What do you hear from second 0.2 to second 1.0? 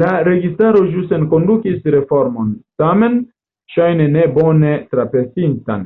registaro